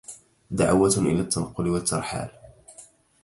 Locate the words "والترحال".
1.67-2.29